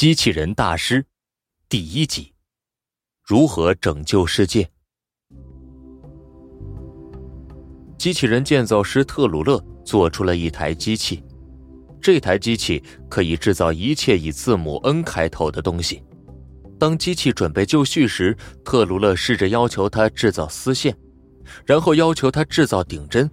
[0.00, 1.04] 机器人大师
[1.68, 2.32] 第一集：
[3.22, 4.66] 如何拯救世界？
[7.98, 11.22] 机器人建造师特鲁勒做出了一台机器，
[12.00, 16.02] 这台机器可以制造一切以字母 N 开头的东西。
[16.78, 20.96] 当机器准备就绪时，特鲁勒试着要求它制造丝线，
[21.66, 23.30] 然后要求它制造顶针。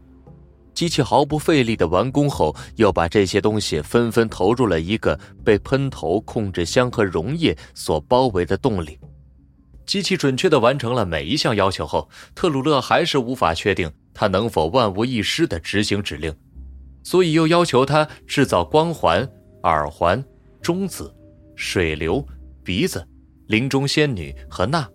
[0.77, 8.99] 机器毫不费力的完工后，又把这些东西纷纷投入了一个被喷头、控制箱和溶液所包围的洞里。
[9.87, 16.31] 机器准确的完成了每一项要求后，特鲁勒还是无法确定他能否万无一失的执行指令，
[17.01, 19.27] 所以又要求他制造光环、
[19.63, 20.23] 耳环、
[20.61, 21.11] 中子、
[21.55, 22.23] 水流、
[22.63, 23.03] 鼻子、
[23.47, 24.87] 林中仙女和钠。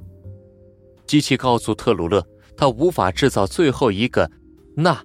[1.08, 2.24] 机器告诉特鲁勒，
[2.56, 4.30] 他无法制造最后一个
[4.76, 4.96] 钠。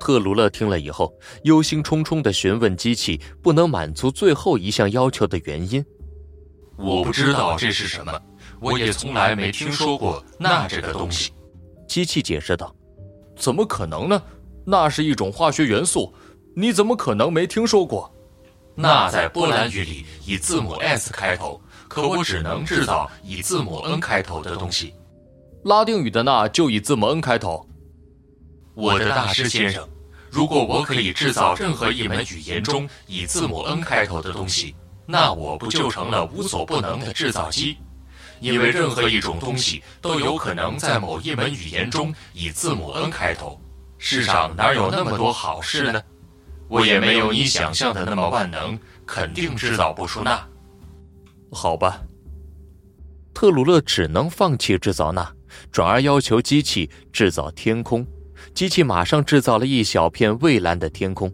[0.00, 1.14] 特鲁勒听了以后，
[1.44, 5.84] 忧心忡忡地询问机器不能满足最后一项要求的原因。
[6.76, 8.20] 我不知道这是什么，
[8.58, 11.30] 我也从来没听说过钠这个东西。
[11.86, 12.74] 机器解释道
[13.36, 14.20] ：“怎么可能呢？
[14.64, 16.12] 钠是一种化学元素，
[16.56, 18.10] 你怎么可能没听说过？
[18.74, 24.94] 钠在波兰语里以字母 S 开头，可我只能制造以字母 N 开头的东西。
[25.64, 27.66] 拉丁语的钠就以字母 N 开头。”
[28.74, 29.88] 我的大师先生，
[30.30, 34.74] 如果我可以制造任何一门语言中以字母 N 开头的东西，
[35.06, 37.76] 那我不就成了无所不能的制造机？
[38.40, 43.60] 因为任何一种东西都有可能在某一门语言中以字母 N 开头。
[43.98, 46.02] 世上哪有那么多好事呢？
[46.66, 50.42] 我也没有你想象的那么万能，肯定制造不出那。
[51.52, 52.00] 好吧，
[53.34, 55.30] 特鲁勒只能放弃制造那，
[55.70, 58.06] 转而要求机器制造天空。
[58.54, 61.32] 机器马上制造了一小片蔚蓝的天空，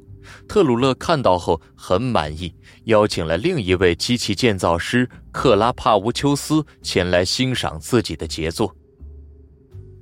[0.49, 2.55] 特鲁勒看到后很满意，
[2.85, 8.75] 邀请了另一位机器建造师克拉帕乌丘斯前来欣赏自己的杰作。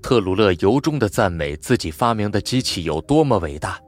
[0.02, 3.80] 特鲁勒由衷地赞美自己发明的机器有多么伟大，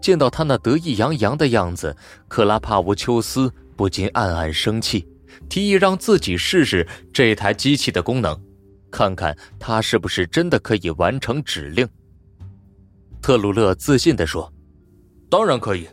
[0.00, 1.96] 见到他那得意洋洋的样子，
[2.28, 5.08] 克拉帕乌丘斯不禁暗暗生气，
[5.48, 8.38] 提议让自己试试这台机器的功能，
[8.90, 11.88] 看看它是不是真的可以完成指令。
[13.24, 14.52] 特鲁勒自信地说
[15.32, 15.88] ：“当然可以，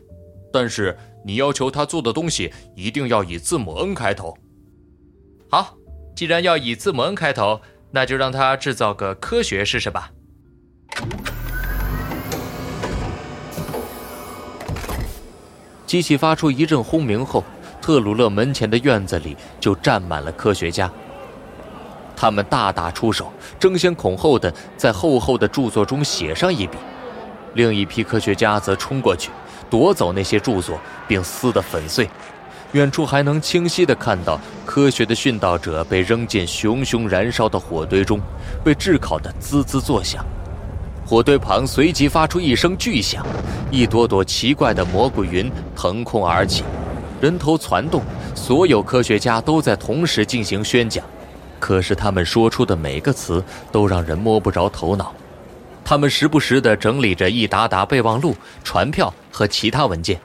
[0.52, 0.94] 但是
[1.24, 4.36] 你要求他做的东西一定要以字母 N 开头。
[5.50, 5.74] 好，
[6.14, 7.58] 既然要以字母 N 开头，
[7.90, 10.12] 那就让他制造个科学试试吧。”
[15.86, 17.42] 机器发出一阵轰鸣后，
[17.80, 20.92] 特鲁勒门前的院子里就站满了科学家。
[22.14, 26.76] 他们大打出手，争先恐后的在厚厚的著作中写上一笔。
[27.54, 29.30] 另一批科学家则冲过去，
[29.68, 32.08] 夺走那些著作，并撕得粉碎。
[32.72, 38.18] 远处还能清晰地看到科学的殉道者被扔进熊熊燃烧的火堆中，
[38.64, 40.24] 被炙烤得滋滋作响。
[41.04, 43.26] 火堆旁随即发出一声巨响，
[43.70, 46.64] 一朵朵奇怪的蘑菇云腾空而起，
[47.20, 48.02] 人头攒动。
[48.34, 51.04] 所有科学家都在同时进行宣讲，
[51.60, 55.12] 可是他们说出的每个词都让人摸不着头脑。
[55.84, 60.20] 他们时不时地整理着一沓沓备忘录、传票和其他文件。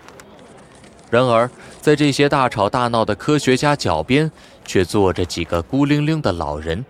[1.09, 1.49] 然而，
[1.81, 4.29] 在这些大吵大闹的科学家脚边，
[4.65, 6.85] 却坐着几个孤零零的老人。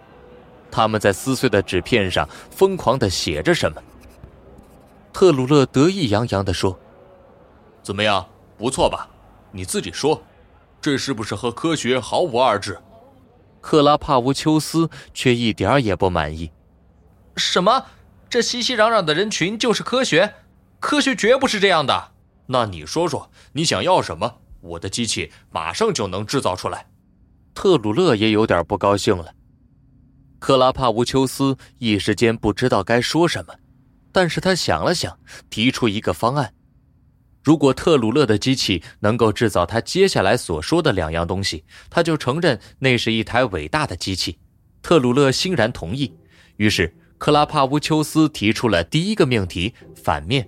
[0.70, 3.82] 他们在撕碎的纸片上疯狂地写着什么。
[5.14, 6.78] 特鲁勒得意洋洋地说
[7.82, 8.26] ：“怎么样，
[8.58, 9.08] 不错吧？
[9.52, 10.22] 你自己说，
[10.82, 12.78] 这是不是和科学毫无二致？”
[13.62, 16.52] 克拉帕乌丘斯却一点儿也不满意。
[17.36, 17.86] 什么？
[18.30, 20.34] 这熙熙攘攘的人群就是科学，
[20.80, 22.12] 科学绝不是这样的。
[22.48, 24.40] 那你说说，你想要什么？
[24.60, 26.86] 我的机器马上就能制造出来。
[27.54, 29.34] 特鲁勒也有点不高兴了。
[30.40, 33.54] 克拉帕乌丘斯一时间不知道该说什么，
[34.12, 35.18] 但是他想了想，
[35.50, 36.54] 提出一个方案：
[37.44, 44.38] 如果特鲁勒的机器能够制造他接下来所说的两样东西，他就承认那是一台伟大的机器。
[44.82, 46.14] 特鲁勒欣然同意，
[46.58, 46.94] 于是。
[47.18, 50.48] 克拉帕乌丘斯提出了第一个命题：反面。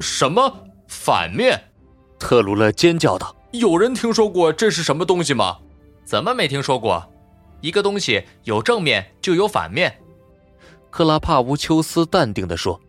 [0.00, 1.60] 什么反面？
[2.18, 5.58] 特鲁勒尖叫道：“有人听说过这是什么东西吗？
[6.04, 7.12] 怎么没听说过？
[7.60, 10.00] 一个东西有正面就有反面。”
[10.90, 12.80] 克拉帕乌丘斯淡定地说：“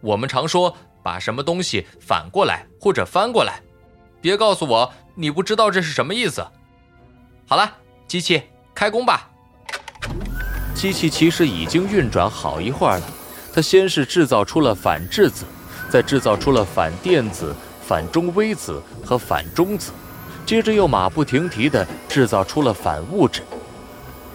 [0.00, 3.60] 我们常说把什么东西反过来或者翻过来。
[4.22, 6.44] 别告诉我你不知道这是什么意思。
[7.46, 7.70] 好了，
[8.08, 8.42] 机器
[8.74, 9.30] 开工吧。”
[10.74, 13.06] 机器其实已经运转好一会儿了，
[13.52, 15.44] 它先是制造出了反质子，
[15.88, 19.92] 再制造出了反电子、反中微子和反中子，
[20.44, 23.40] 接着又马不停蹄地制造出了反物质。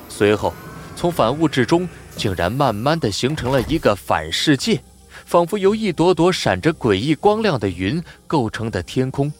[0.08, 0.54] 随后，
[0.96, 4.82] 从反物质中竟然慢慢地形成了一个反世界，
[5.26, 9.32] 仿佛由一朵朵闪着诡异光亮的云构成的天空。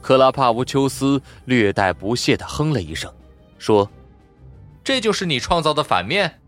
[0.00, 3.10] 克拉帕乌丘斯略带不屑地哼了一声，
[3.58, 3.88] 说
[4.84, 6.42] ：“这就是你创造的反面？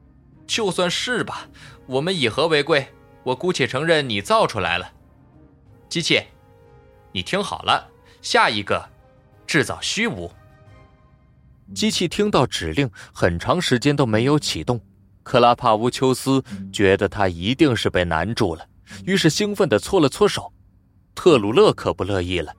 [0.47, 1.49] 就算是吧，
[1.87, 2.87] 我们以和为贵，
[3.25, 4.93] 我姑且承认你造出来了。
[5.89, 6.23] 机器，
[7.13, 7.89] 你听好了，
[8.21, 8.87] 下一个，
[9.47, 10.31] 制造虚无。”
[11.75, 14.81] 机器听到指令，很长时间都没有启动。
[15.23, 18.65] 克拉帕乌丘斯觉得他一定是被难住了，
[19.05, 20.53] 于是兴奋地搓了搓手。
[21.15, 22.53] 特鲁勒可不乐意了。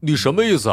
[0.00, 0.70] 你什么意思？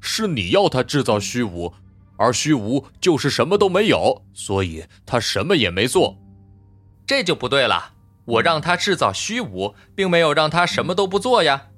[0.00, 1.72] 是你要他制造虚无，
[2.18, 6.18] 而虚无就是什么都没有，所以他什么也没做。
[7.06, 7.94] 这就不对了。
[8.26, 11.68] 我让他制造虚无，并没有让他什么都不做呀。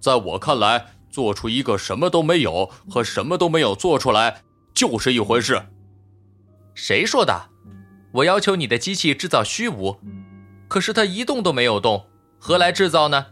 [0.00, 4.40] 在我看来，做出一个什么都没有和什么都没有做出来
[4.72, 5.60] 就是一回事。
[6.74, 7.50] 谁说的？
[8.12, 10.00] 我要求你的机器制造虚无，
[10.68, 12.06] 可是它一动都没有动，
[12.38, 13.26] 何来制造呢？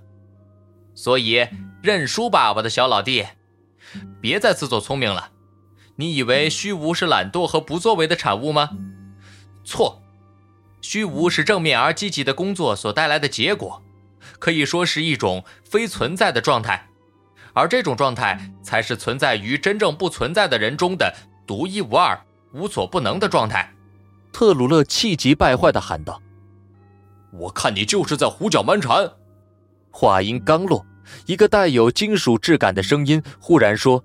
[0.95, 1.47] 所以。
[1.81, 3.25] 认输吧，我的小老弟，
[4.21, 5.31] 别再自作聪明了。
[6.01, 8.71] 你以为虚无是懒惰和不作为的产物吗？
[9.65, 10.01] 错，
[10.81, 13.83] 虚无是正面而积极的工作所带来的结果，
[14.39, 16.89] 可以说是一种非存在的状态，
[17.53, 21.13] 而这种状态才是存在于真正不存在的人中的
[21.45, 22.17] 独一无二、
[22.53, 23.75] 无所不能的状态。
[24.33, 26.23] 特鲁勒气急败坏地喊道
[27.35, 29.11] ：“我看你就是在胡搅蛮缠。”
[29.91, 30.87] 话音刚落。
[31.25, 34.05] 一个带有金属质感的声音忽然说：“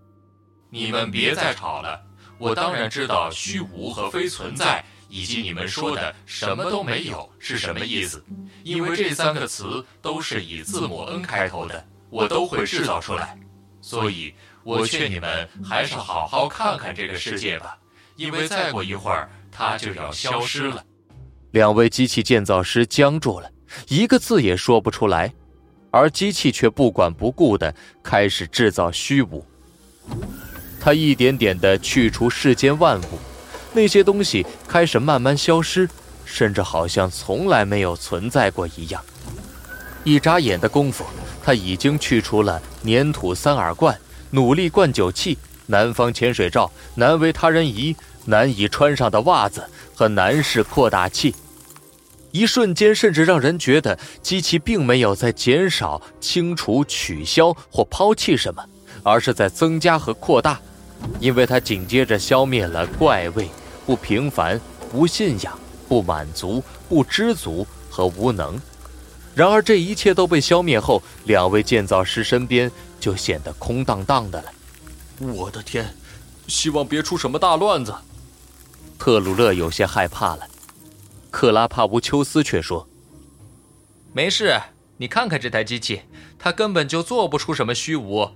[0.74, 2.02] 你们别再吵了！
[2.40, 8.26] 我当然知道虚无和非存在，以及你们说的什么都没有是什么意思，
[8.64, 13.38] 因为这三个词都是以字母 N 开头的，我都会制造出来。
[13.82, 14.34] 所以，
[14.64, 17.78] 我劝你们还是好好看看这个世界吧，
[18.16, 20.84] 因为再过一会儿它就要消失了。”
[21.54, 23.48] 两位机器建造师僵住了，
[23.90, 25.32] 一个字也说不出来。
[25.92, 27.72] 而机器却不管不顾地
[28.02, 29.46] 开始制造虚无，
[30.84, 33.20] 它一点点地去除世间万物，
[33.72, 35.90] 那些东西开始慢慢消失，
[36.26, 39.02] 甚至好像从来没有存在过一样。
[40.04, 41.06] 一眨眼的功夫，
[41.42, 43.98] 他已经去除了粘土三耳罐、
[44.32, 45.38] 努力灌酒器、
[45.68, 47.96] 南方潜水罩、难为他人仪、
[48.26, 49.64] 难以穿上的袜子
[49.96, 51.34] 和男士扩大器。
[52.32, 58.62] 一瞬间，甚至让人觉得机器并没有在减少、清除、取消或抛弃什么，
[59.02, 60.60] 而是在增加和扩大，
[61.20, 63.50] 因为他紧接着消灭了怪味、
[63.86, 64.60] 不平凡、
[64.92, 65.58] 不信仰、
[65.88, 68.60] 不满足、不知足和无能。
[69.36, 74.52] 然而，这一切都被消灭后，两位建造师身边就显得空荡荡的了。
[75.20, 75.96] 我的天，
[76.48, 77.96] 希望别出什么大乱子。
[79.00, 80.48] 特鲁勒有些害怕了。
[81.32, 82.88] 克拉帕乌丘斯却说
[84.14, 84.62] ：“没事，
[84.98, 86.02] 你看看这台机器，
[86.38, 88.30] 它根本就做不出什么虚无，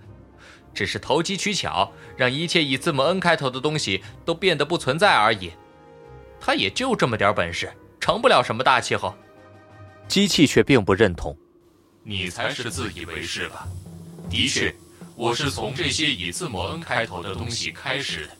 [0.77, 5.51] 只是投机取巧，让一切以字母 N 开头的东西都变得不存在而已。
[6.39, 9.15] 他也就这么点本事，成不了什么大气候。”
[10.07, 11.35] 机器却并不认同
[12.05, 13.67] ：“你才是自以为是吧？
[14.29, 14.71] 的确，
[15.15, 18.37] 我是从这些以字母 N 开头的东西开始的，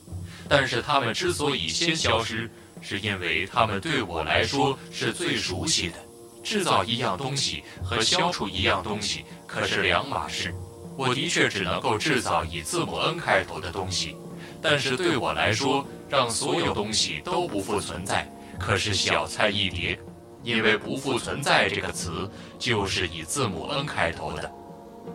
[0.48, 2.48] 但是它们之所以先消失。”
[2.80, 5.96] 是因为他们对我来说是最熟悉的。
[6.44, 10.54] 制造一样东西和消除一样东西可是两码事。
[10.98, 14.18] 我的确只能够制造以字母 N 开头的东西，
[14.60, 18.28] 但是对我来说，让所有东西都不复存在
[18.60, 20.00] 可是小菜一碟。
[20.44, 24.50] 因为“不复存在”这个词就是以字母 N 开头的。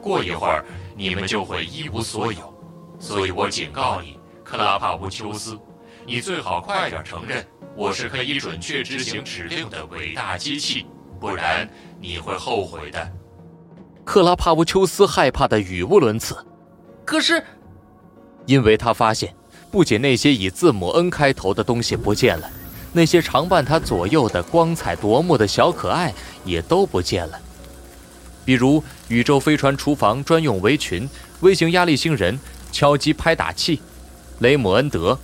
[0.01, 2.55] 过一会儿你们就会一无所有。
[3.01, 5.59] 所以我警告你，克拉帕乌丘斯，
[6.05, 7.45] 你最好快点承认。
[7.75, 10.87] 我是可以准确执行指令的伟大机器，
[11.19, 11.67] 不然
[11.99, 13.13] 你会后悔的。
[14.05, 16.37] 克拉帕乌丘斯害怕的语无伦次。
[17.05, 17.45] 可是，
[18.47, 19.35] 因为他发现，
[19.71, 22.51] 不仅那些以字母 N 开头的东西不见了，
[22.93, 26.13] 那些常伴他左右的光彩夺目的小可爱
[26.45, 27.39] 也都不见了。
[28.45, 31.09] 比如宇宙飞船厨房专用围裙、
[31.41, 32.39] 微型压力星人、
[32.73, 33.81] 敲击拍打器、
[34.41, 35.19] 雷姆恩德。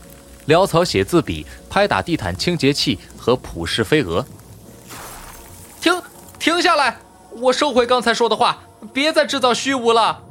[0.46, 4.24] 潦草写字笔、拍打地毯清洁器和普氏飞蛾。
[5.78, 6.00] 停，
[6.38, 6.96] 停下来！
[7.32, 8.58] 我收回刚才说的话，
[8.92, 10.24] 别再制造虚无了。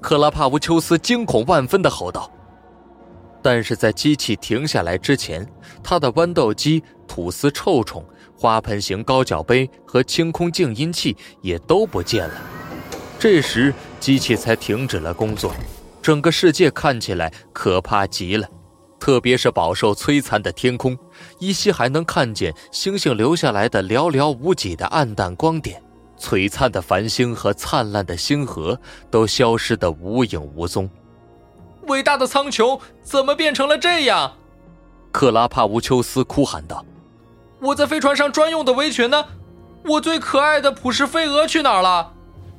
[0.00, 2.30] 克拉帕乌丘斯惊恐万分地吼道。
[3.42, 5.46] 但是在机器停下来之前，
[5.82, 8.04] 他的豌豆机、吐司臭虫、
[8.36, 12.34] 花盆型高脚杯和清空静音器也都不见了。
[13.18, 15.54] 这时，机器才停止了工作。
[16.02, 18.48] 整个世界看起来可怕极了，
[18.98, 20.98] 特别是饱受摧残的天空，
[21.38, 25.80] 依稀还能看见星星留下来的寥寥无几的暗淡光点。
[26.18, 28.78] 璀璨的繁星和灿烂的星河
[29.10, 30.88] 都消失得无影无踪。
[31.88, 34.32] 伟大的苍穹怎么变成了这样？
[35.12, 36.84] 克拉帕乌丘斯哭喊道
[37.60, 39.24] ：“我在飞船上专用的围裙呢？
[39.84, 42.12] 我最可爱的普什飞蛾去哪儿了？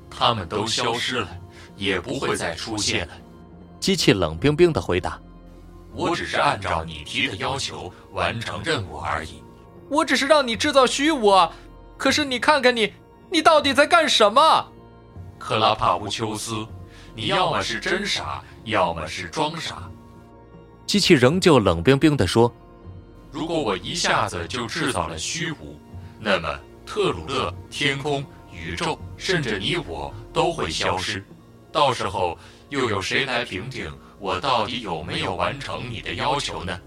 [0.10, 1.28] 它们都消失了，
[1.76, 3.14] 也不会再出现了。”
[3.80, 5.20] 机器冷冰冰地回答
[5.94, 9.44] ：“我只是按照你提的要求完成任务而已。
[9.90, 11.32] 我只是让你制造虚无，
[11.98, 12.94] 可是你看看你。”
[13.30, 14.66] 你到底在干什么，
[15.38, 16.66] 克拉帕乌丘斯？
[17.14, 19.90] 你要么是真傻，要么是装傻。
[20.86, 22.54] 机器仍旧冷冰冰地说
[23.32, 25.78] ：“如果我一下子就制造了虚无，
[26.20, 26.48] 那么
[26.86, 31.26] 特鲁勒、天空、宇宙，甚至你我都会消失。
[31.72, 32.38] 到时候
[32.70, 36.80] 又有谁来评定我到底有没有完成你的要求呢？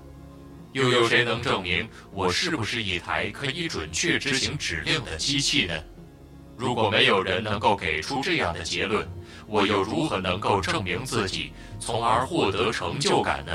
[0.73, 5.75] 又有谁能证明我是不是一台可以准确执行指令的机器呢？”
[6.61, 9.09] 如果没有人能够给出这样的结论，
[9.47, 13.53] 我又如何能够证明自己，从而获得成就感呢？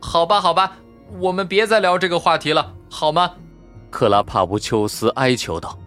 [0.00, 0.72] 好吧，好吧，
[1.20, 3.34] 我们别再聊这个话题了，好吗？
[3.90, 5.78] 克拉帕乌丘斯哀求道：“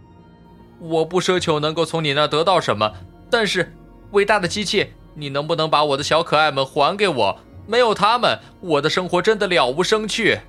[0.78, 2.94] 我不奢求能够从你那得到什么，
[3.32, 3.76] 但是，
[4.12, 7.40] 伟大的机器，你能不能把我的小可爱们还给我？
[7.66, 10.40] 没有他们，我的生活真的了无生趣。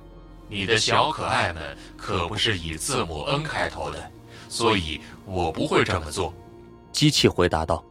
[0.47, 3.97] 你的小可爱们可不是以字母 N 开头的。”
[4.53, 6.31] 所以我不会这么做，
[6.91, 7.83] 机器回答道。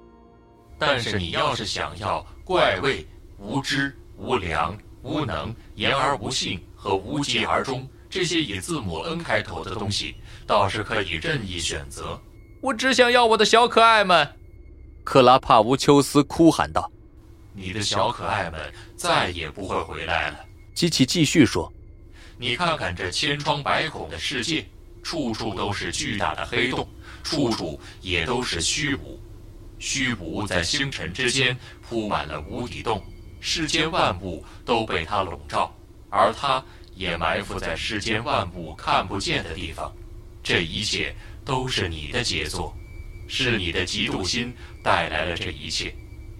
[0.78, 3.04] 但是你要是想要怪味、
[3.36, 10.14] 无知、无良、无能、言而无信和无疾而终这些以字母 N 开头的东西，
[10.46, 12.16] 倒是可以任意选择。
[12.60, 14.36] 我只想要我的小可爱们，
[15.02, 16.88] 克拉帕乌丘斯哭喊道。
[17.52, 20.38] 你的小可爱们再也不会回来了。
[20.74, 21.72] 机器继续说。
[22.38, 24.64] 你看看这千疮百孔的世界。
[25.02, 26.88] 处处都是巨大的黑洞，
[27.22, 29.20] 处处也都是虚无。
[29.78, 33.02] 虚无在星辰之间铺满了无底洞，
[33.40, 35.74] 世间万物都被它笼罩，
[36.08, 39.92] 而它也埋伏在世间万物看不见的地方。
[40.42, 42.72] 这一切都是你的杰作，
[43.26, 44.54] 是你的嫉妒心
[44.84, 45.92] 带来了这一切。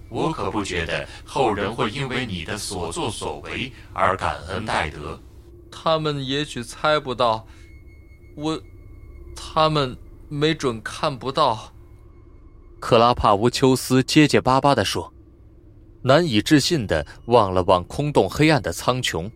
[0.09, 5.21] 我可不觉得后人会因为你的所作所为而感恩戴德。
[5.71, 7.45] 他们也许猜不到。
[8.35, 8.63] 我，
[9.37, 9.97] 他们
[10.29, 11.73] 没准看不到。
[12.81, 15.13] 克拉帕乌秋斯结结巴巴地说，
[16.03, 19.31] 难以置信地望了望空洞黑暗的苍穹。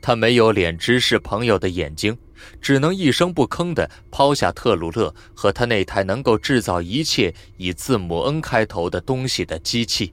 [0.00, 2.18] 他没有脸直视朋友的眼睛，
[2.60, 10.12] 只能一声不吭地抛下特鲁勒和他那台能够制造一切以字母 N 开头的东西的机器，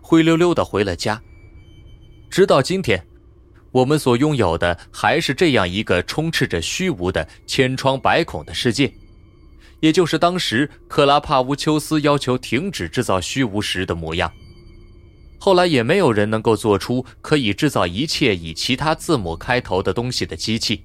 [0.00, 1.22] 灰溜溜地回了家。
[2.28, 3.06] 直到今天。
[3.76, 8.90] 我们所拥有的还是这样一个充斥着虚无的千疮百孔的世界，
[9.80, 14.32] 也就是当时克拉帕乌丘斯要求停止制造虚无时的模样。
[15.38, 20.82] 后来也没有人能够做出可以制造一切以其他字母开头的东西的机器，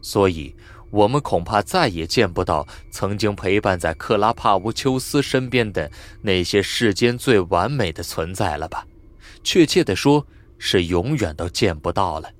[0.00, 0.56] 所以
[0.90, 5.90] 我们恐怕再也见不到曾经陪伴在克拉帕乌丘斯身边的
[6.22, 8.86] 那些世间最完美的存在了吧？
[9.42, 10.26] 确切地说。
[10.58, 12.30] 是永远都见不到了。